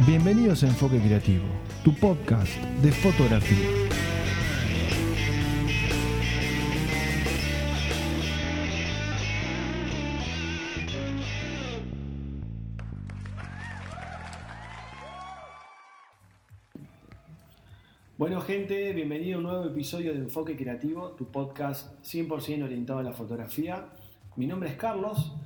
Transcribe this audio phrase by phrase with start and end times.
[0.00, 1.44] Bienvenidos a Enfoque Creativo,
[1.84, 3.68] tu podcast de fotografía.
[18.18, 23.04] Bueno gente, bienvenido a un nuevo episodio de Enfoque Creativo, tu podcast 100% orientado a
[23.04, 23.86] la fotografía.
[24.34, 25.36] Mi nombre es Carlos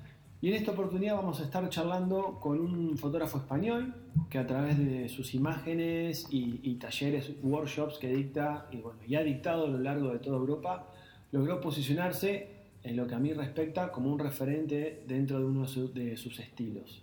[0.41, 3.95] y en esta oportunidad vamos a estar charlando con un fotógrafo español
[4.31, 9.25] que a través de sus imágenes y, talleres, workshops que dicta y, bueno, y ha
[9.25, 10.87] dictado a lo largo de toda Europa,
[11.33, 12.51] logró posicionarse
[12.85, 17.03] en lo que a mí respecta como un referente dentro de uno de sus estilos.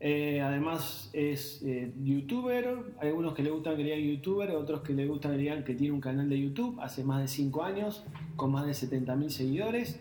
[0.00, 4.92] Eh, además es eh, youtuber, hay algunos que le gustan que digan youtuber, otros que
[4.92, 8.04] le gustan que digan que tiene un canal de YouTube hace más de 5 años
[8.36, 9.98] con más de 70.000 seguidores.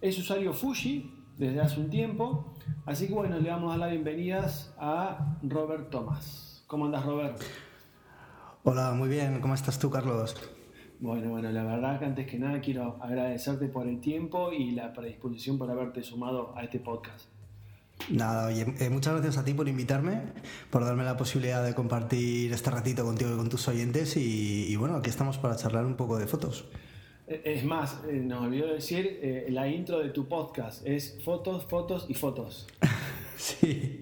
[0.00, 2.54] Es usuario Fuji, desde hace un tiempo.
[2.86, 6.64] Así que bueno, le vamos a dar las bienvenidas a Robert Thomas.
[6.66, 7.40] ¿Cómo andas, Robert?
[8.64, 9.40] Hola, muy bien.
[9.40, 10.36] ¿Cómo estás tú, Carlos?
[11.00, 14.92] Bueno, bueno, la verdad que antes que nada quiero agradecerte por el tiempo y la
[14.92, 17.26] predisposición por haberte sumado a este podcast.
[18.08, 20.22] Nada, oye, eh, muchas gracias a ti por invitarme,
[20.70, 24.76] por darme la posibilidad de compartir este ratito contigo y con tus oyentes y, y
[24.76, 26.66] bueno, aquí estamos para charlar un poco de fotos.
[27.44, 32.06] Es más, eh, nos olvidó decir, eh, la intro de tu podcast es fotos, fotos
[32.08, 32.66] y fotos.
[33.42, 33.98] Sí.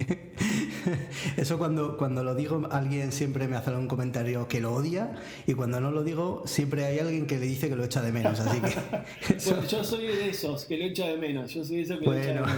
[1.38, 5.12] Eso cuando, cuando lo digo, alguien siempre me hace un comentario que lo odia
[5.46, 8.12] y cuando no lo digo, siempre hay alguien que le dice que lo echa de
[8.12, 8.38] menos.
[8.38, 9.38] Así que.
[9.68, 11.54] yo soy de esos que lo echa de menos.
[11.54, 12.52] Yo soy de esos que lo echa de menos.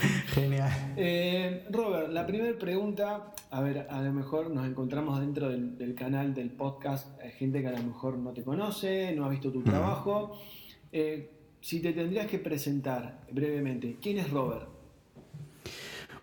[0.34, 0.70] Genial.
[0.96, 6.34] Eh, Robert, la primera pregunta, a ver, a lo mejor nos encontramos dentro del, canal
[6.34, 9.62] del podcast, hay gente que a lo mejor no te conoce, no ha visto tu
[9.62, 10.38] trabajo.
[10.92, 14.79] Eh, si te tendrías que presentar brevemente, ¿quién es Robert?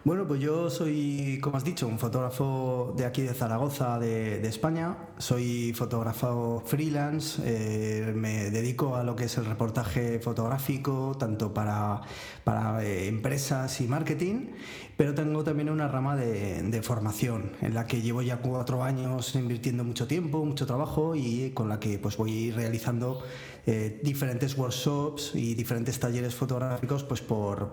[0.08, 4.96] Bueno, pues yo soy, como has dicho, un fotógrafo de aquí de Zaragoza, de, España.
[5.18, 12.00] Soy fotógrafo freelance, eh, me dedico a lo que es el reportaje fotográfico, tanto para,
[12.46, 14.52] para eh, empresas y marketing,
[14.96, 19.84] pero tengo también una rama de, formación en la que llevo ya cuatro años invirtiendo
[19.84, 23.22] mucho tiempo, mucho trabajo y con la que pues voy realizando
[23.70, 27.70] eh, diferentes workshops y diferentes talleres fotográficos pues por,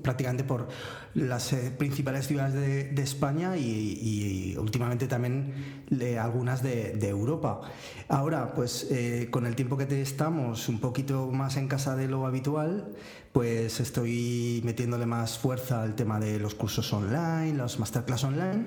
[0.00, 0.66] prácticamente por
[1.12, 5.84] las eh, principales ciudades de, España y, últimamente también
[6.18, 7.60] algunas de, Europa.
[8.08, 12.24] Ahora, pues eh, con el tiempo que estamos un poquito más en casa de lo
[12.24, 12.94] habitual,
[13.36, 18.64] pues estoy metiéndole más fuerza al tema de los cursos online, los masterclass online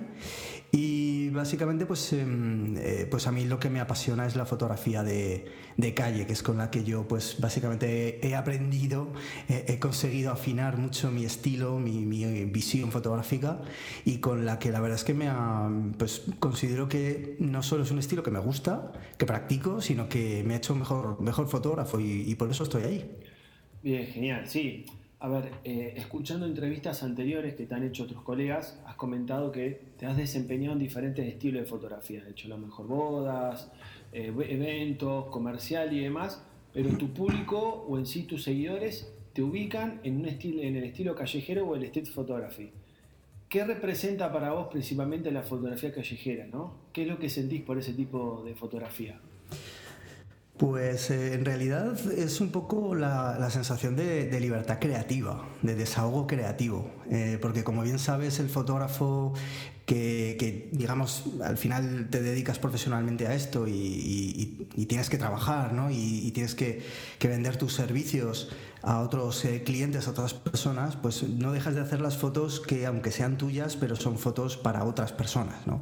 [0.71, 5.01] y básicamente pues, em, eh, pues a mí lo que me apasiona es la fotografía
[5.01, 5.43] de,
[5.95, 9.11] calle, que es con la que yo pues básicamente he aprendido,
[9.47, 12.05] he conseguido afinar mucho mi estilo, mi,
[12.45, 13.61] visión fotográfica
[14.05, 15.31] y con la que la verdad es que me
[15.97, 20.43] pues considero que no solo es un estilo que me gusta, que practico, sino que
[20.45, 23.28] me ha hecho mejor, mejor fotógrafo y por eso estoy ahí.
[23.81, 24.85] Bien, genial, sí.
[25.21, 29.81] A ver, eh, escuchando entrevistas anteriores que te han hecho otros colegas, has comentado que
[29.97, 32.21] te has desempeñado en diferentes estilos de fotografía.
[32.21, 33.71] Has hecho lo mejor bodas,
[34.11, 36.41] eh, eventos, comercial y demás,
[36.73, 40.83] pero tu público o en sí tus seguidores te ubican en, un estilo, en el
[40.83, 42.71] estilo callejero o el street photography.
[43.47, 46.47] ¿Qué representa para vos principalmente la fotografía callejera?
[46.47, 46.75] ¿no?
[46.93, 49.19] ¿Qué es lo que sentís por ese tipo de fotografía?
[50.59, 56.91] Pues eh, en realidad es un poco la, sensación de, libertad creativa, de desahogo creativo,
[57.09, 59.33] eh, porque como bien sabes el fotógrafo
[59.85, 65.89] que, digamos, al final te dedicas profesionalmente a esto y, tienes que trabajar, ¿no?
[65.89, 66.83] Y, tienes que,
[67.23, 68.49] vender tus servicios
[68.81, 72.85] a otros eh, clientes, a otras personas, pues no dejas de hacer las fotos que,
[72.85, 75.81] aunque sean tuyas, pero son fotos para otras personas, ¿no?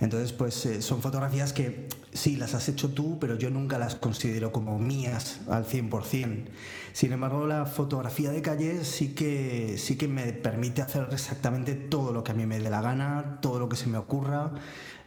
[0.00, 3.94] Entonces, pues eh, son fotografías que sí, las has hecho tú, pero yo nunca las
[3.94, 6.46] considero como mías al 100%.
[6.92, 12.12] Sin embargo, la fotografía de calle sí que, sí que me permite hacer exactamente todo
[12.12, 14.52] lo que a mí me dé la gana, todo lo que se me ocurra.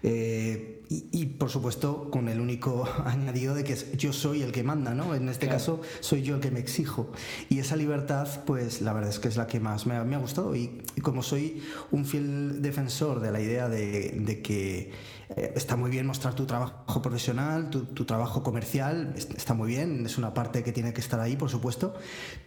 [0.04, 4.94] Eh, y, por supuesto con el único añadido de que yo soy el que manda,
[4.94, 5.16] ¿no?
[5.16, 7.12] En este caso soy yo el que me exijo.
[7.50, 10.56] Y esa libertad, pues la verdad es que es la que más me ha, gustado.
[10.56, 14.92] Y, como soy un fiel defensor de la idea de que
[15.36, 20.18] eh, está muy bien mostrar tu trabajo profesional, tu, trabajo comercial, está muy bien, es
[20.18, 21.94] una parte que tiene que estar ahí, por supuesto,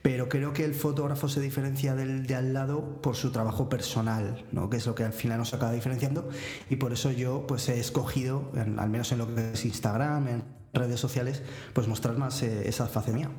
[0.03, 4.44] pero creo que el fotógrafo se diferencia del de al lado por su trabajo personal,
[4.53, 4.71] ¿no?
[4.71, 6.29] que es lo que al final nos acaba diferenciando,
[6.71, 10.44] y por eso yo pues he escogido, al menos en lo que es Instagram, en
[10.73, 11.43] redes sociales,
[11.73, 13.31] pues mostrar más eh, esa fase mía.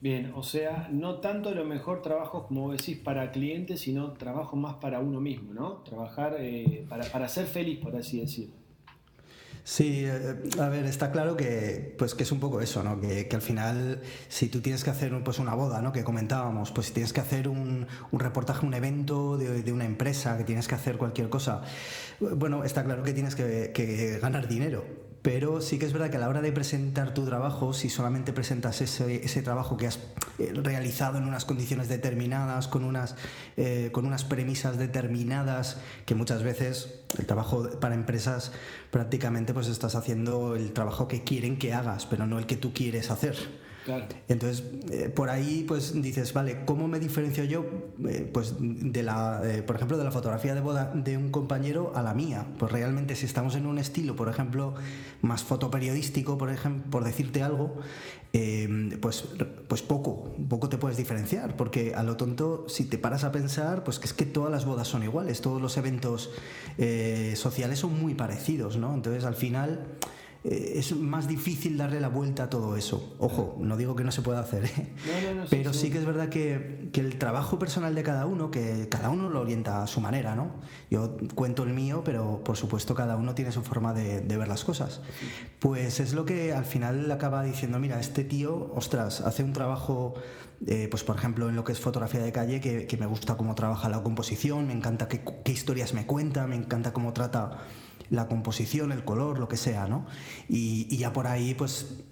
[0.00, 4.74] Bien, o sea, no tanto lo mejor trabajos como decís para clientes, sino trabajo más
[4.74, 5.82] para uno mismo, ¿no?
[5.82, 8.65] Trabajar eh, para, para ser feliz, por así decirlo.
[9.66, 13.00] Sí, eh, a ver, está claro que, pues, que es un poco eso, ¿no?
[13.00, 15.92] Que, al final, si tú tienes que hacer pues, una boda, ¿no?
[15.92, 19.84] Que comentábamos, pues si tienes que hacer un, un reportaje, un evento de, de, una
[19.84, 21.62] empresa, que tienes que hacer cualquier cosa,
[22.20, 24.84] bueno, está claro que tienes que, que ganar dinero
[25.26, 28.32] pero sí que es verdad que a la hora de presentar tu trabajo, si solamente
[28.32, 29.98] presentas ese, ese trabajo que has
[30.38, 33.16] eh, realizado en unas condiciones determinadas, con unas,
[33.56, 38.52] eh, con unas premisas determinadas, que muchas veces el trabajo para empresas
[38.92, 42.72] prácticamente pues estás haciendo el trabajo que quieren que hagas, pero no el que tú
[42.72, 43.34] quieres hacer.
[44.28, 47.64] Entonces, eh, por ahí, pues dices, vale, ¿cómo me diferencio yo,
[48.08, 51.92] eh, pues, de la, eh, por ejemplo, de la fotografía de boda de un compañero
[51.94, 52.46] a la mía?
[52.58, 54.74] Pues realmente, si estamos en un estilo, por ejemplo,
[55.22, 57.76] más fotoperiodístico, por ejemplo, por decirte algo,
[59.00, 59.24] pues,
[59.66, 63.82] pues poco, poco te puedes diferenciar, porque a lo tonto, si te paras a pensar,
[63.82, 66.30] pues que es que todas las bodas son iguales, todos los eventos
[67.34, 68.92] sociales son muy parecidos, ¿no?
[68.92, 69.86] Entonces, al final
[70.44, 73.16] eh, es más difícil darle la vuelta a todo eso.
[73.18, 74.92] Ojo, no digo que no se pueda hacer, ¿eh?
[75.50, 79.28] pero sí, que es verdad que, el trabajo personal de cada uno, que cada uno
[79.28, 80.50] lo orienta a su manera, ¿no?
[80.90, 84.64] Yo cuento el mío, pero por supuesto cada uno tiene su forma de, ver las
[84.64, 85.00] cosas.
[85.58, 90.14] Pues es lo que al final acaba diciendo, mira, este tío, ostras, hace un trabajo...
[90.66, 93.54] Eh, pues por ejemplo en lo que es fotografía de calle, que, me gusta cómo
[93.54, 97.58] trabaja la composición, me encanta qué, qué historias me cuenta, me encanta cómo trata
[98.10, 100.06] la composición, el color, lo que sea, ¿no?
[100.48, 102.04] Y, ya por ahí, pues,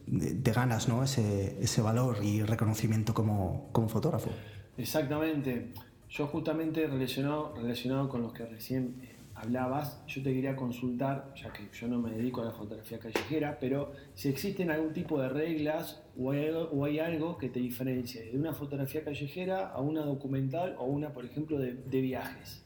[0.43, 1.02] te ganas, ¿no?
[1.02, 4.31] Ese, ese valor y reconocimiento como, como, fotógrafo.
[4.76, 5.73] Exactamente.
[6.08, 11.52] Yo justamente relacionado, relacionado con los que recién eh, hablabas, yo te quería consultar, ya
[11.52, 15.29] que yo no me dedico a la fotografía callejera, pero si existen algún tipo de
[15.29, 20.85] reglas o hay, algo que te diferencie de una fotografía callejera a una documental o
[20.85, 22.63] una, por ejemplo, de viajes.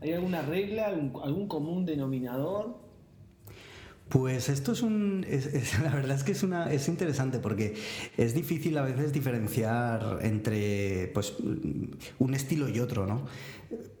[0.00, 2.78] ¿Hay alguna regla, algún, común denominador?
[4.08, 5.26] Pues esto es un.
[5.82, 7.74] la verdad es que es, una, es interesante porque
[8.16, 11.34] es difícil a veces diferenciar entre pues,
[12.18, 13.26] un estilo y otro, ¿no?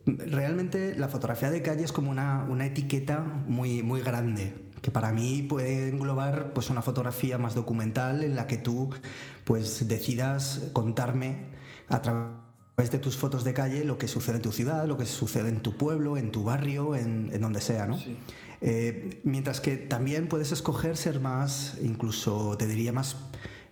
[0.06, 5.12] Realmente la fotografía de calle es como una, una etiqueta muy, muy grande que para
[5.12, 8.90] mí puede englobar pues, una fotografía más documental en la que tú
[9.44, 11.46] pues, decidas contarme
[11.88, 12.47] a través
[12.78, 15.60] de tus fotos de calle lo que sucede en tu ciudad, lo que sucede en
[15.60, 17.98] tu pueblo, en tu barrio, en, donde sea, ¿no?
[18.60, 23.16] Eh, mientras que también puedes escoger ser más, incluso te diría más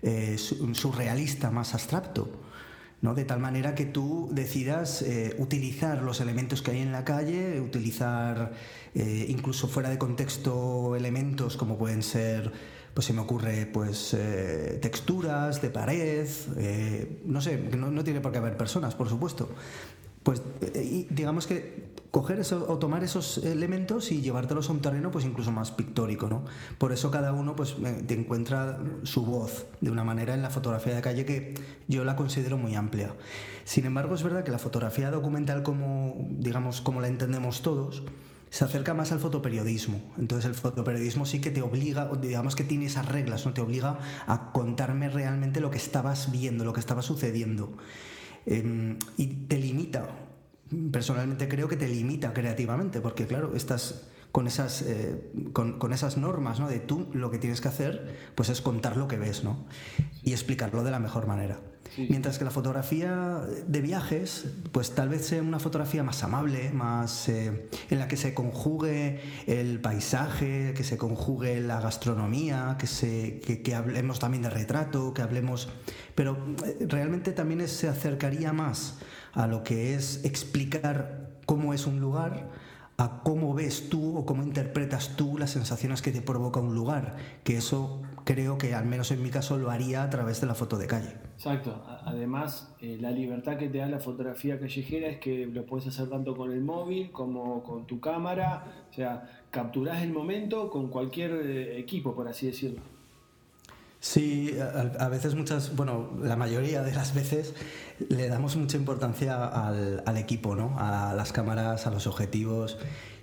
[0.03, 2.29] eh, surrealista, más abstracto.
[3.01, 3.15] ¿no?
[3.15, 7.61] De tal manera que tú decidas eh, utilizar los elementos que hay en la calle,
[7.61, 8.53] utilizar
[8.95, 12.51] incluso fuera de contexto elementos como pueden ser
[12.97, 16.27] pues se me ocurre pues eh, texturas de pared,
[16.57, 19.51] eh, no sé, no, tiene por qué haber personas, por supuesto.
[20.23, 25.11] Pues eh, digamos que coger eso o tomar esos elementos y llevártelos a un terreno
[25.11, 26.47] pues incluso más pictórico, ¿no?
[26.79, 27.77] Por eso cada uno pues
[28.07, 31.53] te encuentra su voz de una manera en la fotografía de calle que
[31.89, 33.13] yo la considero muy amplia.
[33.65, 38.05] Sin embargo, es verdad que la fotografía documental como digamos como la entendemos todos,
[38.57, 40.01] se acerca más al fotoperiodismo.
[40.17, 43.53] Entonces el fotoperiodismo sí que te obliga, digamos que tiene esas reglas, ¿no?
[43.53, 47.77] Te obliga a contarme realmente lo que estabas viendo, lo que estaba sucediendo.
[48.47, 50.09] Em, y te limita.
[50.91, 56.59] Personalmente creo que te limita creativamente, porque claro, estás con esas, eh, con, esas normas,
[56.59, 56.67] ¿no?
[56.67, 59.67] De tú lo que tienes que hacer, pues es contar lo que ves, ¿no?
[60.23, 61.61] Y explicarlo de la mejor manera.
[61.97, 67.29] Mientras que la fotografía de viajes, pues tal vez sea una fotografía más amable, más
[67.29, 73.41] eh, en la que se conjugue el paisaje, que se conjugue la gastronomía, que, se,
[73.41, 75.69] que, hablemos también de retrato, que hablemos...
[76.15, 78.99] Pero eh, realmente también se acercaría más
[79.33, 82.51] a lo que es explicar cómo es un lugar,
[82.99, 87.17] a cómo ves tú o cómo interpretas tú las sensaciones que te provoca un lugar,
[87.45, 90.55] que eso creo que al menos en mi caso lo haría a través de la
[90.55, 91.15] foto de calle.
[91.37, 95.87] Exacto, además eh, la libertad que te da la fotografía callejera es que lo puedes
[95.87, 100.89] hacer tanto con el móvil como con tu cámara, o sea, capturás el momento con
[100.89, 102.81] cualquier eh, equipo, por así decirlo.
[104.01, 104.57] Sí,
[104.99, 107.55] a, veces muchas, bueno, la mayoría de las veces
[108.09, 110.79] le damos mucha importancia al, al, equipo, ¿no?
[110.79, 112.79] A las cámaras, a los objetivos.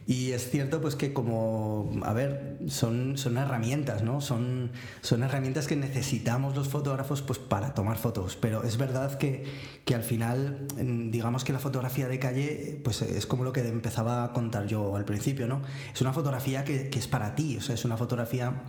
[0.06, 4.20] Y es cierto pues que como, a ver, son, son herramientas, ¿no?
[4.20, 8.36] Son, son herramientas que necesitamos los fotógrafos pues para tomar fotos.
[8.36, 9.46] Pero es verdad que,
[9.86, 14.26] que al final, digamos que la fotografía de calle pues es como lo que empezaba
[14.26, 15.62] a contar yo al principio, ¿no?
[15.94, 18.64] Es una fotografía que, que es para ti, o sea, es una fotografía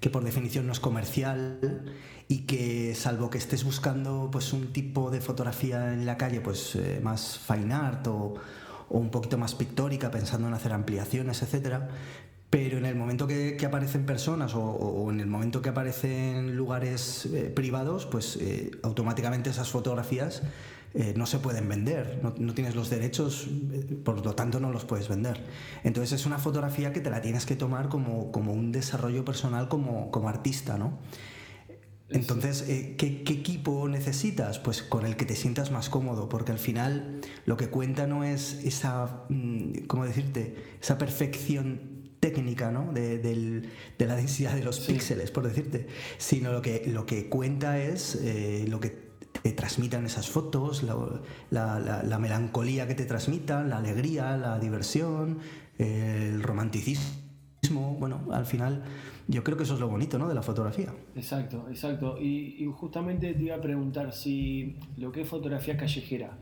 [0.00, 1.58] que por definición no es comercial
[2.28, 6.76] y que salvo que estés buscando pues un tipo de fotografía en la calle pues
[6.76, 8.34] eh, más fine art o,
[8.90, 11.88] un poquito más pictórica pensando en hacer ampliaciones etcétera
[12.50, 17.52] pero en el momento que, aparecen personas o, en el momento que aparecen lugares eh,
[17.54, 20.42] privados pues eh, automáticamente esas fotografías
[21.14, 23.46] no se pueden vender, no, no, tienes los derechos,
[24.04, 25.44] por lo tanto no los puedes vender.
[25.84, 29.68] Entonces es una fotografía que te la tienes que tomar como, como un desarrollo personal
[29.68, 30.98] como, como artista, ¿no?
[32.10, 34.58] Entonces, eh, ¿qué, equipo necesitas?
[34.58, 38.24] Pues con el que te sientas más cómodo, porque al final lo que cuenta no
[38.24, 40.56] es esa, mm, ¿cómo decirte?
[40.80, 42.92] Esa perfección técnica ¿no?
[42.92, 45.86] de, la densidad de los píxeles, por decirte,
[46.16, 49.08] sino lo que, lo que cuenta es eh, lo que
[49.42, 55.38] te transmitan esas fotos, la, melancolía que te transmitan, la alegría, la diversión,
[55.76, 58.84] el romanticismo, bueno, al final
[59.28, 60.26] yo creo que eso es lo bonito ¿no?
[60.26, 60.92] de la fotografía.
[61.14, 62.18] Exacto, exacto.
[62.18, 66.38] Y, justamente te iba a preguntar si lo que es fotografía callejera,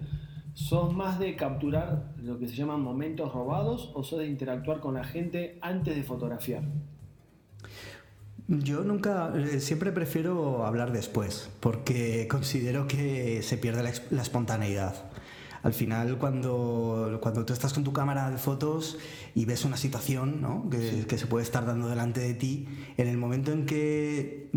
[0.54, 4.94] ¿sos más de capturar lo que se llaman momentos robados o sos de interactuar con
[4.94, 6.62] la gente antes de fotografiar?
[8.46, 14.94] Yo nunca, eh, siempre prefiero hablar después, porque considero que se pierde la espontaneidad
[15.66, 18.98] al final cuando, cuando tú estás con tu cámara de fotos
[19.34, 20.70] y ves una situación ¿no?
[20.70, 24.48] que, se puede estar dando delante de ti, en el momento en que,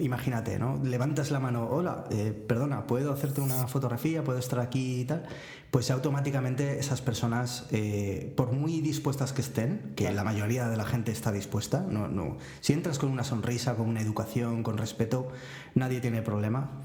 [0.00, 0.82] imagínate, ¿no?
[0.82, 4.24] levantas la mano, hola, eh, perdona, ¿puedo hacerte una fotografía?
[4.24, 5.26] ¿Puedo estar aquí y tal?
[5.70, 10.84] Pues automáticamente esas personas, eh, por muy dispuestas que estén, que la mayoría de la
[10.84, 15.28] gente está dispuesta, no, no, si entras con una sonrisa, con una educación, con respeto,
[15.76, 16.82] nadie tiene problema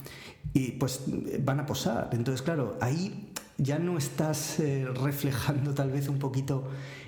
[0.54, 1.04] y pues
[1.40, 2.10] van a posar.
[2.12, 6.64] Entonces, claro, ahí ya no estás eh, reflejando tal vez un poquito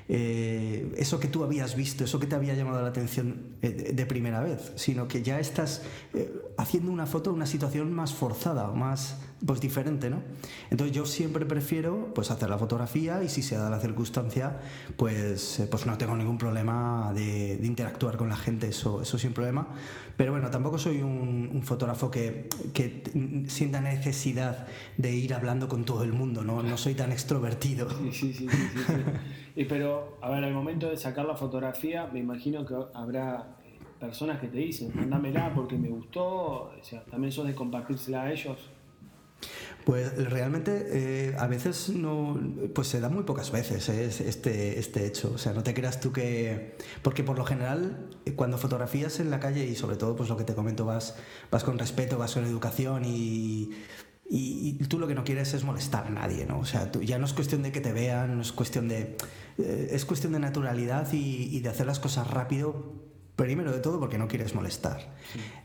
[0.09, 4.05] eh, eso que tú habías visto, eso que te había llamado la atención eh, de
[4.05, 5.81] primera vez, sino que ya estás
[6.57, 10.21] haciendo una foto de una situación más forzada, más pues diferente, ¿no?
[10.69, 14.59] Entonces yo siempre prefiero pues hacer la fotografía y si se da la circunstancia,
[14.95, 19.67] pues, pues no tengo ningún problema de, interactuar con la gente, eso, eso sin problema.
[20.15, 23.03] Pero bueno, tampoco soy un, fotógrafo que, que,
[23.47, 26.61] sienta necesidad de ir hablando con todo el mundo, ¿no?
[26.61, 27.89] No soy tan extrovertido.
[28.11, 28.47] Sí, sí, sí,
[29.55, 33.79] Y pero, a ver, al momento de sacar la fotografía, me imagino que habrá eh,
[33.99, 38.31] personas que te dicen, mándamela porque me gustó, o sea, también sos de compartírsela a
[38.31, 38.57] ellos.
[39.85, 42.39] Pues realmente eh, a veces no,
[42.73, 45.33] pues se da muy pocas veces eh, este, este hecho.
[45.35, 49.39] O sea, no te creas tú que, porque por lo general cuando fotografías en la
[49.39, 51.15] calle y sobre todo pues lo que te comento vas,
[51.51, 53.71] vas con respeto, vas con educación y,
[54.29, 56.59] y, tú lo que no quieres es molestar a nadie, ¿no?
[56.59, 59.17] O sea, tú, ya no es cuestión de que te vean, no es cuestión de,
[59.57, 63.02] eh, es cuestión de naturalidad y, y de hacer las cosas rápido
[63.35, 65.13] primero de todo porque no quieres molestar.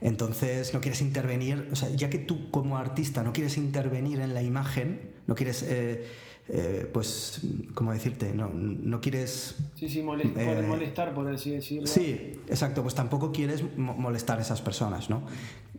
[0.01, 4.35] Entonces no quieres intervenir, o sea, ya que tú como artista no quieres intervenir en
[4.35, 6.07] la imagen, no quieres, eh,
[6.49, 7.43] eh, pues,
[7.75, 8.33] ¿cómo decirte?
[8.33, 9.57] No, no quieres...
[9.75, 11.87] Sí, sí, eh, molestar, por así decirlo.
[11.87, 15.23] Sí, exacto, pues tampoco quieres molestar a esas personas, ¿no?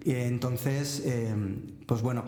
[0.05, 1.03] Entonces,
[1.85, 2.23] pues bueno,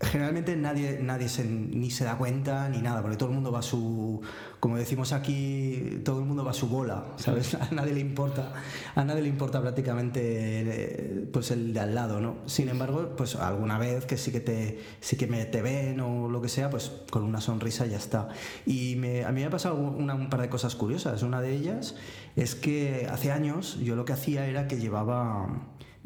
[0.00, 3.60] generalmente nadie, nadie se, ni se da cuenta ni nada, porque todo el mundo va
[3.60, 4.22] a su
[4.60, 7.54] como decimos aquí, todo el mundo va a su bola, ¿sabes?
[7.60, 8.52] A nadie le importa,
[8.94, 12.38] a nadie le importa prácticamente eh, pues el de al lado, ¿no?
[12.46, 16.28] Sin embargo, pues alguna vez que sí que te, sí que me te ven o
[16.28, 18.28] lo que sea, pues con una sonrisa ya está.
[18.64, 21.22] Y a mí me ha pasado un par de cosas curiosas.
[21.22, 21.94] Una de ellas
[22.36, 25.48] es que hace años yo lo que hacía era que llevaba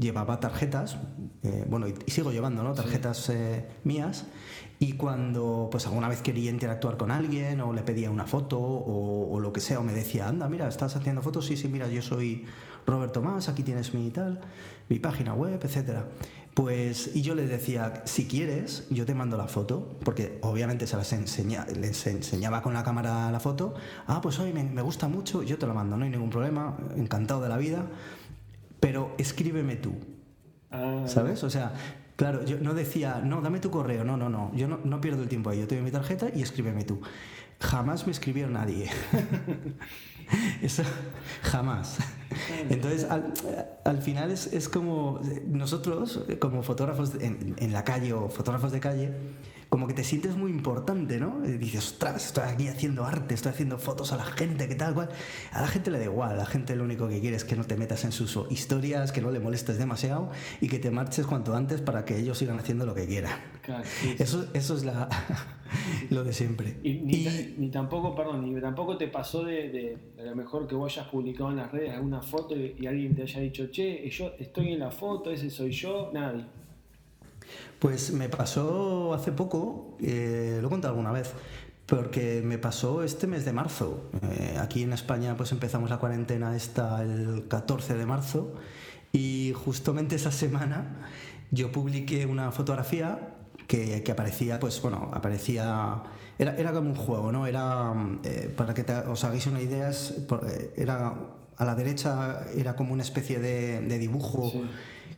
[0.00, 0.96] llevaba tarjetas,
[1.42, 2.72] eh, bueno, y, sigo llevando, ¿no?
[2.72, 4.24] Tarjetas eh, mías
[4.78, 9.38] y cuando pues alguna vez quería interactuar con alguien o le pedía una foto o,
[9.38, 12.00] lo que sea, o me decía, anda, mira, estás haciendo fotos, sí, sí, mira, yo
[12.00, 12.46] soy
[12.86, 14.40] Roberto Más, aquí tienes mi tal,
[14.88, 16.06] mi página web, etcétera.
[16.60, 20.94] Pues, y yo le decía, si quieres, yo te mando la foto, porque obviamente se
[20.94, 23.72] las enseña, les enseñaba con la cámara la foto.
[24.06, 27.40] Ah, pues hoy me, gusta mucho, yo te la mando, no hay ningún problema, encantado
[27.40, 27.86] de la vida,
[28.78, 29.94] pero escríbeme tú.
[30.70, 31.04] Ah.
[31.06, 31.42] ¿Sabes?
[31.44, 31.72] O sea,
[32.20, 35.28] Claro, yo no decía, no, dame tu correo, no, no, no, yo no, pierdo el
[35.30, 37.00] tiempo ahí, yo te doy mi tarjeta y escríbeme tú.
[37.60, 38.90] Jamás me escribió nadie.
[40.62, 40.82] Eso,
[41.42, 41.98] jamás.
[42.68, 43.06] Entonces,
[43.84, 49.12] al, final es, como nosotros, como fotógrafos en, la calle o fotógrafos de calle,
[49.70, 51.42] como que te sientes muy importante, ¿no?
[51.44, 54.94] Y dices, ostras, estoy aquí haciendo arte, estoy haciendo fotos a la gente, ¿qué tal?
[54.94, 55.08] Cual?
[55.52, 57.54] A la gente le da igual, a la gente lo único que quiere es que
[57.56, 61.24] no te metas en sus historias, que no le molestes demasiado y que te marches
[61.26, 63.38] cuanto antes para que ellos sigan haciendo lo que quieran.
[63.62, 64.22] Claro, sí, sí.
[64.22, 65.08] Eso, eso es la,
[66.10, 66.76] lo de siempre.
[66.82, 70.34] Y ni, ta- ni tampoco, perdón, ni tampoco te pasó de, de, de a lo
[70.36, 73.38] mejor que vos hayas publicado en las redes alguna foto y, y alguien te haya
[73.40, 76.44] dicho, che, yo estoy en la foto, ese soy yo, nadie.
[77.78, 81.32] Pues me pasó hace poco, eh, lo he contado alguna vez,
[81.86, 84.10] porque me pasó este mes de marzo.
[84.22, 88.54] Eh, aquí en España pues empezamos la cuarentena esta el 14 de marzo
[89.12, 91.08] y justamente esa semana
[91.50, 93.34] yo publiqué una fotografía
[93.66, 96.02] que, aparecía, pues bueno, aparecía...
[96.38, 97.46] Era, como un juego, ¿no?
[97.46, 97.92] Era,
[98.24, 99.90] eh, para que te- os hagáis una idea,
[100.76, 101.14] era
[101.56, 104.50] a la derecha era como una especie de, dibujo.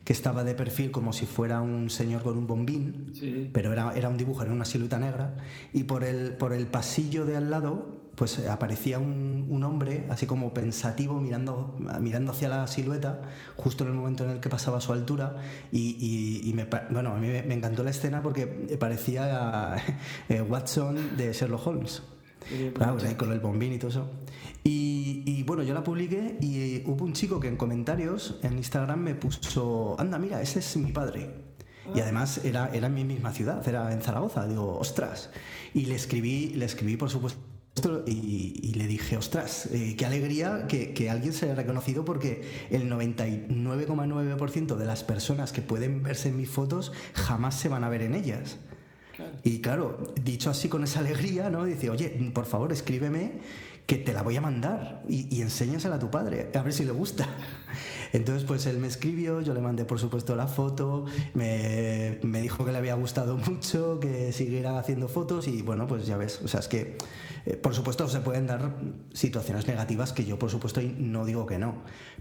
[0.05, 3.51] Que estaba de perfil como si fuera un señor con un bombín, Sí.
[3.53, 5.37] pero era, era un dibujo, era una silueta negra,
[5.73, 10.05] y por el, por el pasillo de al lado pues eh, aparecía un, un hombre
[10.11, 13.23] así como pensativo mirando, mirando hacia la silueta
[13.57, 15.37] justo en el momento en el que pasaba a su altura
[15.73, 18.47] y, y- y me, bueno, a mí me, encantó la escena porque
[18.79, 19.77] parecía
[20.29, 22.03] eh, Watson de Sherlock Holmes.
[22.75, 24.11] Claro, con el bombín y todo eso.
[24.65, 29.01] Y, y, bueno, yo la publiqué y hubo un chico que en comentarios en Instagram
[29.01, 31.31] me puso, anda, mira, ese es mi padre.
[31.95, 34.47] Y además era, era en mi misma ciudad, era en Zaragoza.
[34.47, 35.31] Digo, ostras.
[35.75, 37.41] Y le escribí, le escribí por supuesto,
[38.07, 42.43] y, y le dije, ostras, eh, qué alegría que, que alguien se haya reconocido porque
[42.71, 47.89] el 99,9% de las personas que pueden verse en mis fotos jamás se van a
[47.89, 48.59] ver en ellas.
[49.17, 49.33] Claro.
[49.43, 51.65] Y claro, dicho así con esa alegría, ¿no?
[51.65, 53.41] Dice, oye, por favor, escríbeme
[53.87, 56.85] que te la voy a mandar y, y enséñasela a tu padre, a ver si
[56.85, 57.29] le gusta.
[58.13, 62.65] Entonces, pues él me escribió, yo le mandé por supuesto la foto, me, me dijo
[62.65, 66.49] que le había gustado mucho, que siguiera haciendo fotos y bueno, pues ya ves, o
[66.49, 66.97] sea, es que
[67.47, 68.73] eh, por supuesto se pueden dar
[69.13, 71.75] situaciones negativas que yo por supuesto no digo que no,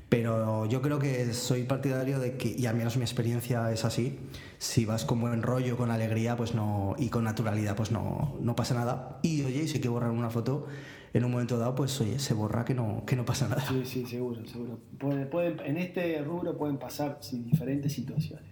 [0.09, 4.19] pero yo creo que soy partidario de que, y al menos mi experiencia es así,
[4.57, 8.55] si vas con buen rollo, con alegría pues no, y con naturalidad, pues no, no
[8.55, 9.19] pasa nada.
[9.21, 10.67] Y oye, si hay que borrar una foto,
[11.13, 13.63] en un momento dado, pues oye, se borra que no, que no pasa nada.
[13.67, 14.79] Sí, sí, seguro, seguro.
[14.99, 18.50] Puede- pueden- en este rubro pueden pasar diferentes situaciones.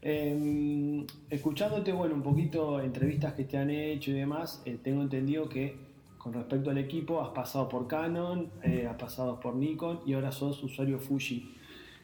[0.00, 5.48] Eh, escuchándote, bueno, un poquito entrevistas que te han hecho y demás, eh, tengo entendido
[5.48, 5.88] que
[6.18, 10.32] con respecto al equipo has pasado por Canon, eh, has pasado por Nikon y ahora
[10.32, 11.54] sos usuario Fuji.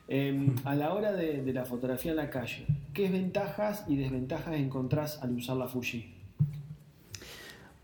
[0.07, 5.23] Eh, a la hora de, la fotografía en la calle, ¿qué ventajas y desventajas encontrás
[5.23, 6.15] al usar la Fuji?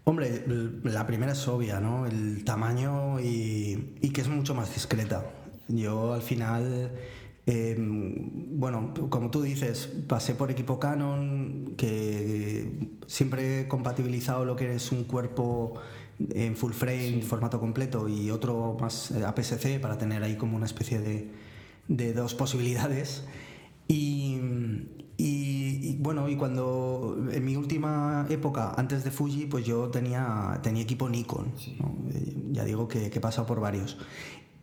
[0.05, 0.45] Hombre,
[0.85, 2.07] la primera es obvia, ¿no?
[2.07, 5.25] El tamaño y, y que es mucho más discreta.
[5.69, 6.91] Yo al final,
[7.47, 12.71] eh, bueno, como tú dices, pasé por equipo Canon, que
[13.07, 15.75] siempre he compatibilizado lo que es un cuerpo
[16.35, 20.67] en full frame, formato completo, y otro más eh, APS-C para tener ahí como una
[20.67, 21.31] especie de,
[21.89, 23.25] de dos posibilidades.
[23.89, 24.39] Y,
[25.17, 30.61] y- y, bueno, y cuando en mi última época, antes de Fuji, pues yo tenía,
[30.63, 31.53] tenía equipo Nikon.
[31.81, 31.97] ¿no?
[32.15, 33.99] Eh, Ya digo que, que he pasado por varios.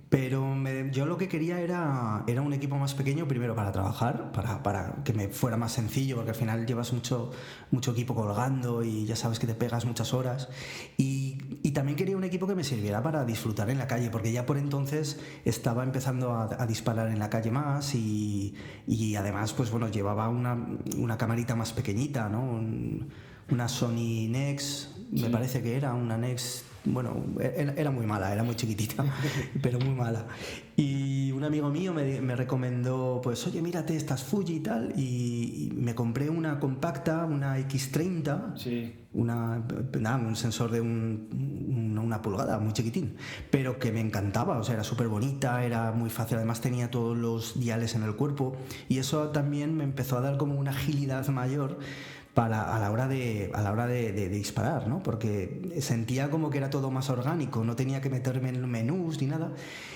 [0.09, 4.31] Pero me- yo lo que quería era, era un equipo más pequeño, primero para trabajar,
[4.31, 7.31] para, para que me fuera más sencillo, porque al final llevas mucho,
[7.71, 10.47] mucho equipo colgando y ya sabes que te pegas muchas horas.
[10.97, 14.31] Y, y también quería un equipo que me sirviera para disfrutar en la calle, porque
[14.31, 18.55] ya por entonces estaba empezando a, a disparar en la calle más y,
[18.87, 20.57] y además, pues bueno, llevaba una,
[20.97, 22.43] una camarita más pequeñita, ¿no?
[22.43, 23.09] Un-
[23.49, 28.43] una Sony Nex, me parece que era una Nex bueno, era, era muy mala, era
[28.43, 29.03] muy chiquitita,
[29.61, 30.25] pero muy mala.
[30.75, 35.69] Y un amigo mío me, me recomendó, pues, oye, mírate estas Fuji y tal, y,
[35.69, 38.93] y me compré una compacta, una X30, Sí.
[39.13, 39.63] una,
[39.99, 41.27] nada, un sensor de un-
[41.91, 43.15] una, una pulgada, muy chiquitín,
[43.49, 47.17] pero que me encantaba, o sea, era súper bonita, era muy fácil, además tenía todos
[47.17, 48.55] los diales en el cuerpo,
[48.87, 51.79] y eso también me empezó a dar como una agilidad mayor
[52.37, 55.01] para a la hora de a la hora de, disparar, ¿no?
[55.01, 59.25] Porque sentía como que era todo más orgánico, no tenía que meterme en menús ni
[59.25, 59.53] nada.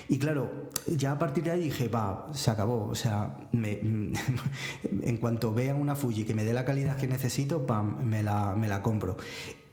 [0.08, 0.50] Y claro,
[0.88, 2.88] ya a partir de ahí dije, va, se acabó.
[2.88, 3.78] O sea, me-
[5.02, 8.56] en cuanto vea una Fuji que me dé la calidad que necesito, pam, me la,
[8.56, 9.16] me la compro.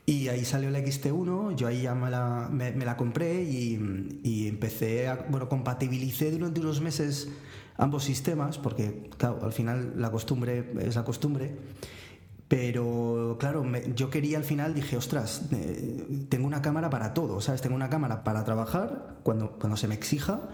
[0.06, 4.20] Y ahí salió la XT1, yo ahí ya me la, me, me la compré y,
[4.22, 7.30] y empecé a, bueno, compatibilicé durante unos meses
[7.76, 9.10] ambos sistemas, porque
[9.42, 11.56] al final la costumbre es la costumbre.
[12.50, 17.40] Pero claro, me- yo quería al final, dije, ostras, eh, tengo una cámara para todo,
[17.40, 17.60] ¿sabes?
[17.62, 20.48] Tengo una cámara para trabajar cuando, cuando se me exija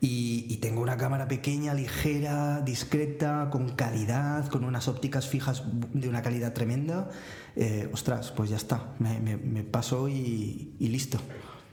[0.00, 5.62] Y, tengo una cámara pequeña, ligera, discreta, con calidad, con unas ópticas fijas
[5.94, 7.10] de una calidad tremenda.
[7.54, 11.18] Eh, ostras, pues ya está, me, me, paso y, listo.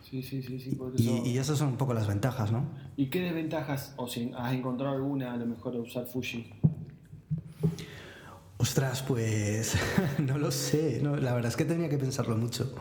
[0.10, 2.70] Sí, sí, sí, sí y, y, esas son un poco las ventajas, ¿no?
[2.96, 6.54] ¿Y qué desventajas, o si has encontrado alguna a lo mejor de usar Fuji?
[8.64, 9.76] Ostras, pues
[10.20, 11.02] no lo sé.
[11.04, 12.74] la verdad es que tenía que pensarlo mucho.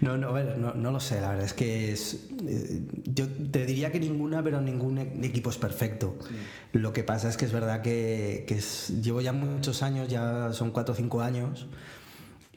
[0.00, 1.20] No, no, no, no lo sé.
[1.20, 2.28] La verdad es que es.
[2.48, 6.16] Eh, yo te diría que ninguna, pero ningún e-, equipo es perfecto.
[6.72, 8.46] Lo que pasa es que es verdad que,
[9.02, 11.66] llevo ya muchos años, ya son cuatro o cinco años.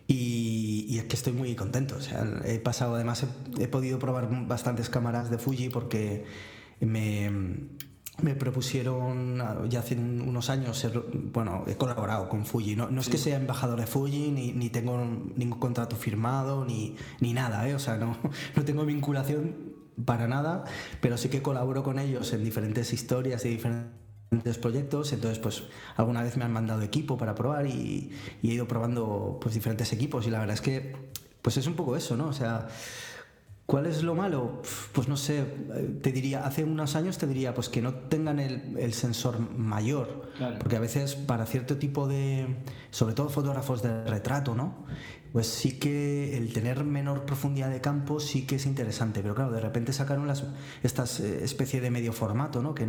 [0.08, 1.98] Y, es que estoy muy contento.
[1.98, 3.26] O sea, he pasado, además,
[3.60, 6.24] he podido probar bastantes cámaras de Fuji porque
[6.80, 7.30] me
[8.24, 11.04] me propusieron ya hace unos años ser,
[11.34, 12.76] bueno, he colaborado con Fuji.
[12.76, 14.98] No, no es que sea embajador de Fuji, ni, ni tengo
[15.36, 17.76] ningún contrato firmado, ni, ni nada, ¿eh?
[17.76, 18.18] o sea, no,
[18.56, 19.56] no tengo vinculación
[20.06, 20.64] para nada,
[21.02, 25.64] pero sí que colaboro con ellos en diferentes historias y diferentes proyectos, entonces pues
[25.98, 29.92] alguna vez me han mandado equipo para probar y, y he ido probando pues diferentes
[29.92, 30.96] equipos y la verdad es que
[31.42, 32.28] pues es un poco eso, ¿no?
[32.28, 32.68] O sea,
[33.70, 34.64] ¿Cuál es lo malo?
[34.94, 35.46] Pues no sé,
[36.02, 40.76] te diría, hace unos años te diría pues que no tengan el, sensor mayor, porque
[40.76, 42.48] a veces para cierto tipo de,
[42.90, 44.88] sobre todo fotógrafos de retrato, ¿no?
[45.34, 49.52] Pues sí que el tener menor profundidad de campo sí que es interesante, pero claro,
[49.52, 50.46] de repente sacaron las,
[50.82, 52.74] estas eh, especie de medio formato, ¿no?
[52.74, 52.88] Que,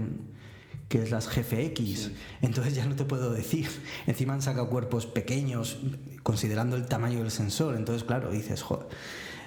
[0.89, 2.11] que es las GFX.
[2.41, 3.69] Entonces ya no te puedo decir.
[4.07, 5.77] Encima han sacado cuerpos pequeños,
[6.23, 7.77] considerando el tamaño del sensor.
[7.77, 8.87] Entonces, claro, dices, joder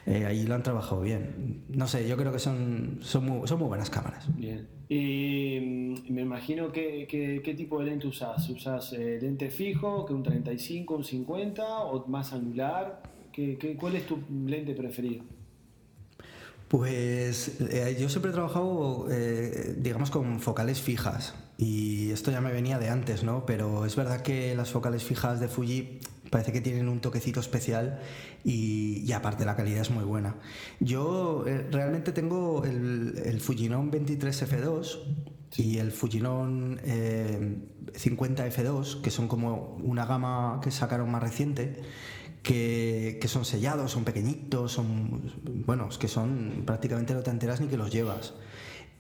[0.06, 1.64] eh, ahí lo han trabajado bien.
[1.70, 4.26] No sé, yo creo que son, son, muy, son muy buenas cámaras.
[4.36, 4.68] Bien.
[4.90, 8.50] Y mm, me imagino que, qué tipo de lente usas.
[8.50, 13.02] ¿Usas eh, lente fijo, que un 35, un 50 o más angular?
[13.32, 15.24] ¿Qué, cuál es tu lente preferido?
[16.68, 19.08] Pues eh, yo siempre he trabajado,
[19.78, 21.34] digamos, con focales fijas.
[21.58, 23.46] Y esto ya me venía de antes, ¿no?
[23.46, 26.00] Pero es verdad que las focales fijas de Fuji
[26.34, 28.00] parece que tienen un toquecito especial
[28.44, 30.38] y, aparte la calidad es muy buena.
[30.80, 34.98] Yo eh, realmente tengo el, Fujinon 23F2
[35.58, 41.84] y el Fujinon 50F2, eh, que son como una gama que sacaron más reciente.
[42.42, 45.32] Que, que, son sellados, son pequeñitos, son,
[45.66, 48.34] bueno, es que son prácticamente no te enteras ni que los llevas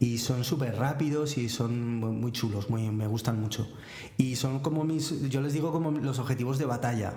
[0.03, 3.69] y son súper rápidos y son muy chulos, muy, me gustan mucho.
[4.17, 7.13] Y son como mis, yo les digo como los objetivos de batalla.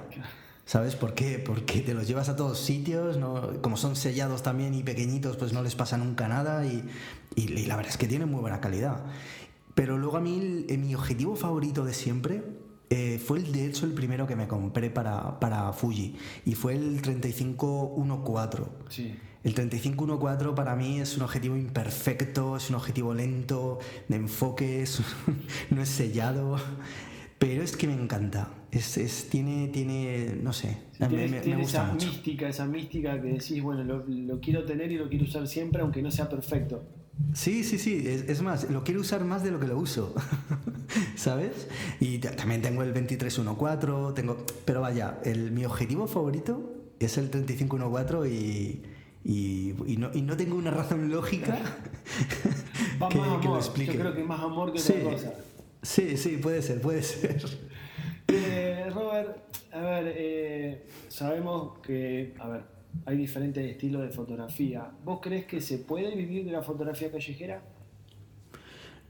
[0.66, 1.42] ¿Sabes por qué?
[1.44, 3.61] Porque te los llevas a todos sitios, ¿no?
[3.61, 6.88] como son sellados también y pequeñitos, pues no les pasa nunca nada y,
[7.35, 9.05] y, la verdad es que tienen muy buena calidad.
[9.75, 12.44] Pero luego a mí mi objetivo favorito de siempre
[12.90, 16.75] eh, fue el, de hecho el primero que me compré para, para Fuji y fue
[16.75, 18.62] el 3514.
[18.88, 19.14] Sí.
[19.46, 24.85] El 3514 para mí es un objetivo imperfecto, es un objetivo lento, de enfoque,
[25.70, 26.57] no es sellado,
[27.38, 28.51] pero es que me encanta.
[28.72, 34.40] Es, tiene, tiene, no sé, me, tiene esa mística, esa mística que decís, bueno, lo,
[34.40, 36.85] quiero tener y lo quiero usar siempre, aunque no sea perfecto.
[37.35, 40.14] Sí, sí, sí, es, más, lo quiero usar más de lo que lo uso,
[41.16, 41.68] ¿sabes?
[42.00, 48.29] Y también tengo el 2314, tengo, pero vaya, el, mi objetivo favorito es el 3514
[48.29, 48.83] y
[49.29, 51.59] y, y, no, y no tengo una razón lógica
[53.11, 53.94] que, lo explique.
[53.94, 55.35] Yo creo que más amor que otra cosa.
[55.83, 57.44] Sí, sí, puede ser, puede ser.
[58.29, 59.37] Eh, Robert,
[59.72, 62.62] a ver, eh, sabemos que, a ver,
[63.04, 64.90] hay diferentes estilos de fotografía.
[65.04, 67.62] ¿Vos crees que se puede vivir de la fotografía callejera?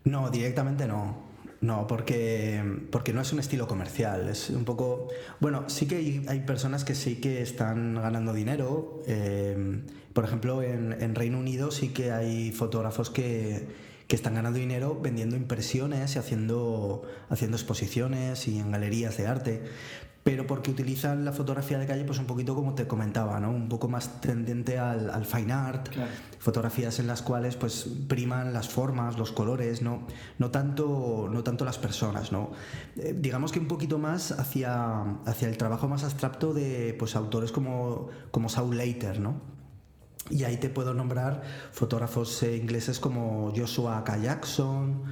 [0.05, 1.27] No, directamente no.
[1.61, 5.09] No, porque, porque no es un estilo comercial, es un poco...
[5.41, 9.03] Bueno, sí que hay, personas que sí que están ganando dinero.
[9.07, 13.67] Eh, por ejemplo, en, Reino Unido sí que hay fotógrafos que,
[14.07, 19.63] que, están ganando dinero vendiendo impresiones y haciendo, haciendo exposiciones y en galerías de arte
[20.27, 23.49] pero porque utilizan la fotografía de calle pues un poquito como te comentaba, ¿no?
[23.49, 25.89] Un poco más tendente al, fine art,
[26.41, 30.05] fotografías en las cuales pues priman las formas, los colores, no,
[30.39, 32.51] no, tanto, no tanto las personas, ¿no?
[32.97, 37.53] Eh, digamos que un poquito más hacia, hacia el trabajo más abstracto de pues autores
[37.53, 39.41] como, como Saul Leiter, ¿no?
[40.29, 44.19] Y ahí te puedo nombrar fotógrafos eh, ingleses como Joshua K.
[44.19, 45.05] Jackson,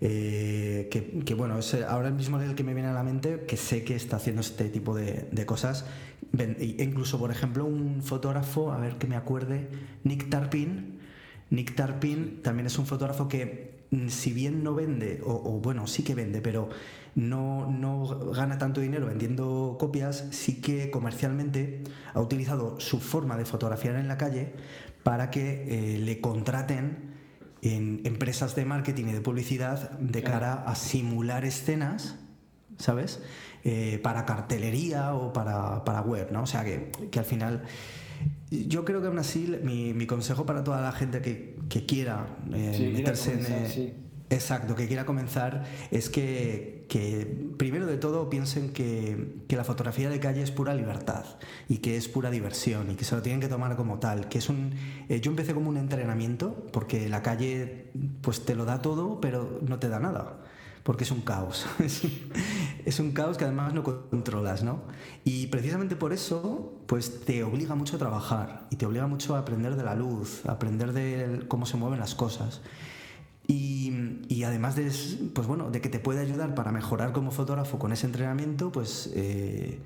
[0.00, 0.88] eh,
[1.24, 3.94] que, bueno, es ahora mismo el que me viene a la mente, que sé que
[3.94, 5.86] está haciendo este tipo de, cosas.
[6.78, 9.68] Incluso, por ejemplo, un fotógrafo, a ver que me acuerde,
[10.04, 10.98] Nick Tarpin.
[11.50, 16.02] Nick Tarpin también es un fotógrafo que, mm, si bien no vende, o, bueno, sí
[16.02, 16.68] que vende, pero
[17.14, 21.82] no, no, gana tanto dinero vendiendo copias, sí que comercialmente
[22.12, 24.52] ha utilizado su forma de fotografiar en la calle
[25.02, 27.15] para que eh, le contraten
[27.74, 32.16] en empresas de marketing y de publicidad de cara a simular escenas,
[32.78, 33.20] ¿sabes?
[33.64, 36.42] Eh, para cartelería o para, para, web, ¿no?
[36.42, 37.64] O sea que, que, al final.
[38.50, 42.26] Yo creo que aún así mi, mi consejo para toda la gente que, que quiera
[42.52, 44.06] eh, meterse en.
[44.28, 50.08] Exacto, que quiera comenzar es que, que primero de todo piensen que, que, la fotografía
[50.08, 51.24] de calle es pura libertad
[51.68, 54.28] y que es pura diversión y que se lo tienen que tomar como tal.
[54.28, 54.72] Que es un,
[55.08, 59.58] eh, yo empecé como un entrenamiento porque la calle pues te lo da todo pero
[59.62, 60.40] no te da nada
[60.86, 61.66] porque es un caos.
[62.84, 64.82] es un caos que además no controlas, ¿no?
[65.24, 69.40] Y precisamente por eso, pues te obliga mucho a trabajar y te obliga mucho a
[69.40, 72.62] aprender de la luz, a aprender de cómo se mueven las cosas.
[73.48, 73.75] Y,
[74.44, 74.90] además de,
[75.32, 79.12] pues bueno, de que te puede ayudar para mejorar como fotógrafo con ese entrenamiento, pues,
[79.14, 79.78] eh,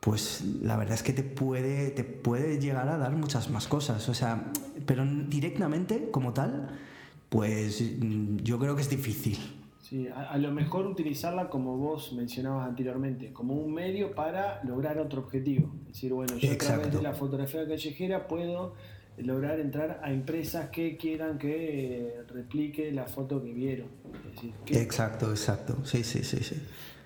[0.00, 4.08] pues la verdad es que te puede, te puede llegar a dar muchas más cosas.
[4.08, 4.52] O sea,
[4.86, 6.68] pero directamente como tal,
[7.28, 7.82] pues
[8.42, 9.38] yo creo que es difícil.
[9.90, 15.22] Sí, a, lo mejor utilizarla como vos mencionabas anteriormente, como un medio para lograr otro
[15.22, 15.72] objetivo.
[15.80, 18.74] Es decir, bueno, yo a través de la fotografía callejera puedo
[19.22, 23.88] lograr entrar a empresas que quieran que eh, replique la foto que vieron.
[24.66, 25.84] exacto, exacto.
[25.84, 26.56] Sí, sí, sí, sí.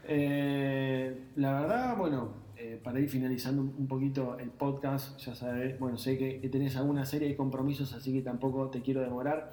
[0.06, 5.96] Eh, la verdad, bueno, eh, para ir finalizando un poquito el podcast, ya sabes, bueno,
[5.96, 9.50] sé que, tenés alguna serie de compromisos, así que tampoco te quiero demorar.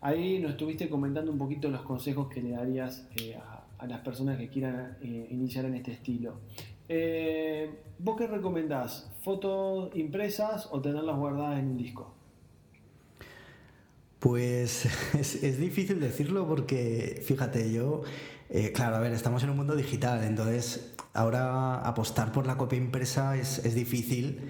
[0.00, 3.06] Ahí nos estuviste comentando un poquito los consejos que le darías
[3.38, 6.40] a, a, las personas que quieran iniciar en este estilo.
[7.98, 9.08] ¿Vos qué recomendás?
[9.22, 12.12] ¿Fotos impresas o tenerlas guardadas en un disco?
[14.18, 18.02] Pues es, difícil decirlo porque, fíjate, yo,
[18.50, 22.78] eh, claro, a ver, estamos en un mundo digital, entonces ahora apostar por la copia
[22.78, 24.40] impresa es, difícil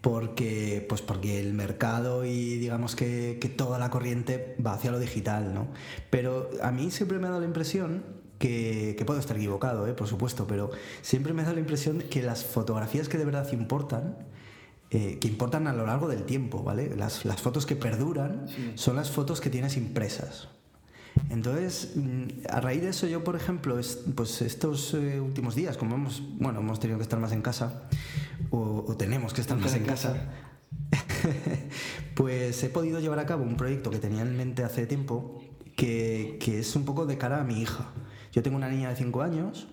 [0.00, 4.98] porque, pues porque el mercado y digamos que, que, toda la corriente va hacia lo
[4.98, 5.68] digital, ¿no?
[6.08, 9.94] Pero a mí siempre me ha dado la impresión que, puedo estar equivocado, ¿eh?
[9.94, 14.18] por supuesto, pero siempre me da la impresión que las fotografías que de verdad importan,
[14.90, 16.94] eh, que importan a lo largo del tiempo, ¿vale?
[16.94, 20.48] Las, fotos que perduran son las fotos que tienes impresas.
[21.30, 23.80] Entonces, mm, a raíz de eso, yo, por ejemplo,
[24.14, 27.88] pues estos eh, últimos días, como hemos, bueno, hemos tenido que estar más en casa,
[28.50, 30.32] o, tenemos que estar más en casa,
[32.14, 35.42] pues he podido llevar a cabo un proyecto que tenía en mente hace tiempo,
[35.76, 37.90] que, que es un poco de cara a mi hija.
[38.34, 39.68] Yo tengo una niña de 5 años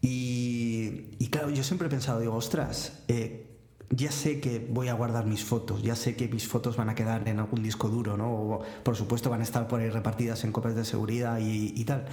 [0.00, 3.46] y, claro, yo siempre he pensado, digo, ostras, eh,
[3.90, 6.94] ya sé que voy a guardar mis fotos, ya sé que mis fotos van a
[6.94, 8.32] quedar en algún disco duro, ¿no?
[8.32, 12.06] O, por supuesto van a estar por ahí repartidas en copias de seguridad y, tal.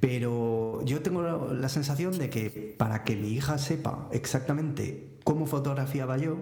[0.00, 6.18] Pero yo tengo la sensación de que para que mi hija sepa exactamente cómo fotografiaba
[6.18, 6.36] yo,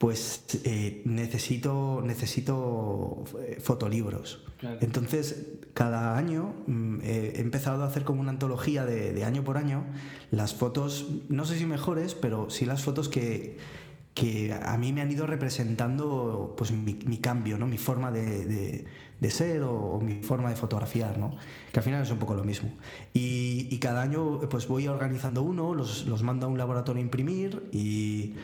[0.00, 4.42] pues eh, necesito, necesito eh, fotolibros.
[4.80, 9.84] Entonces, cada año mm, he empezado a hacer como una antología de, año por año
[10.30, 13.58] las fotos, no sé si mejores, pero sí las fotos que,
[14.14, 17.66] que a mí me han ido representando pues mi, cambio, ¿no?
[17.66, 18.86] mi forma de,
[19.28, 21.36] ser o, mi forma de fotografiar, ¿no?
[21.72, 22.70] que al final es un poco lo mismo.
[23.12, 27.04] Y, y cada año pues voy organizando uno, los, los mando a un laboratorio a
[27.04, 28.36] imprimir y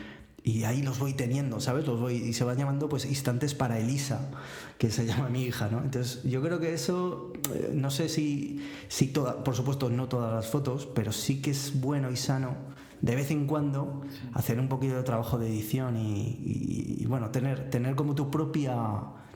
[0.47, 1.85] y ahí los voy teniendo, ¿sabes?
[1.85, 4.31] Los voy y se van llamando pues instantes para Elisa,
[4.77, 5.83] que se llama mi hija, ¿no?
[5.83, 10.33] Entonces, yo creo que eso eh, no sé si si toda, por supuesto no todas
[10.33, 12.55] las fotos, pero sí que es bueno y sano
[13.01, 17.95] de vez en cuando hacer un poquito de trabajo de edición y, bueno, tener tener
[17.95, 18.75] como tu propia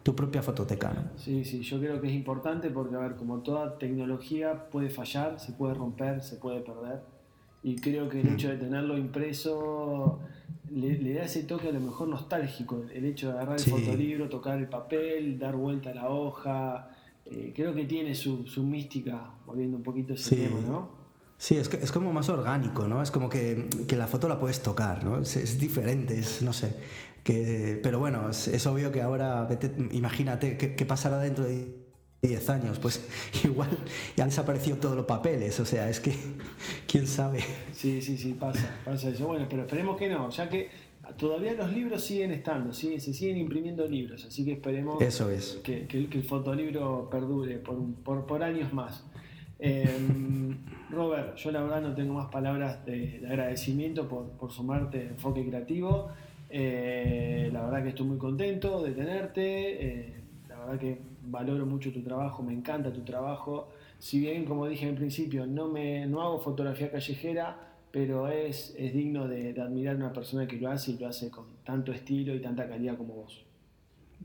[0.04, 1.04] tu propia fototeca, ¿no?
[1.18, 5.42] Sí, sí, yo creo que es importante porque a ver, como toda tecnología puede fallar,
[5.42, 7.21] se puede romper, se puede perder
[7.64, 10.20] y creo que el hecho de tenerlo impreso
[10.72, 14.58] le, da ese toque a lo mejor nostálgico, el hecho de agarrar el fotolibro, tocar
[14.58, 16.90] el papel, dar vuelta a la hoja.
[17.26, 21.02] Eh, creo que tiene su, su, mística, volviendo un poquito ese tema, ¿no?
[21.38, 23.02] Sí, es, que, es como más orgánico, ¿no?
[23.02, 25.20] Es como que, que la foto la puedes tocar, ¿no?
[25.20, 26.76] Es, es diferente, es, no sé.
[27.24, 29.48] Que, pero bueno, es, es obvio que ahora,
[29.92, 31.81] imagínate qué pasará dentro de
[32.22, 33.04] 10 años, pues
[33.44, 33.70] igual
[34.16, 36.14] ya han desaparecido todos los papeles, o sea, es que
[36.88, 37.40] quién sabe.
[37.74, 39.28] Sí, sí, sí, pasa, pasa eso.
[39.28, 40.70] Bueno, pero esperemos que no, ya que
[41.18, 45.60] todavía los libros siguen estando, se siguen imprimiendo libros, así que esperemos eso es.
[45.64, 49.04] que, el fotolibro perdure por, por, años más.
[49.58, 50.58] Em,
[50.92, 56.10] Robert, yo la verdad no tengo más palabras de, agradecimiento por, sumarte Enfoque Creativo.
[56.52, 59.88] Eh, la verdad que estoy muy contento de tenerte.
[59.88, 60.14] Eh,
[60.48, 63.70] la verdad que valoro mucho tu trabajo, me encanta tu trabajo.
[64.00, 67.58] Si bien, como dije en principio, no, me, no hago fotografía callejera,
[67.92, 71.30] pero es, es digno de, admirar a una persona que lo hace y lo hace
[71.30, 73.46] con tanto estilo y tanta calidad como vos.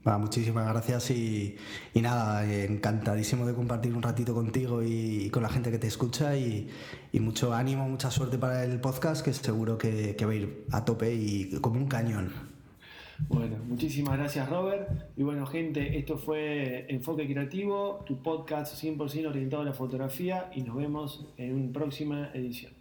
[0.05, 1.57] muchísimas gracias y,
[1.95, 6.71] nada, encantadísimo de compartir un ratito contigo y, con la gente que te escucha y,
[7.21, 10.85] mucho ánimo, mucha suerte para el podcast que seguro que, que va a ir a
[10.85, 12.56] tope y como un cañón.
[13.29, 14.89] Bueno, muchísimas gracias Robert.
[15.17, 20.63] Y bueno, gente, esto fue Enfoque Creativo, tu podcast 100% orientado a la fotografía y
[20.63, 22.76] nos vemos en una próxima edición.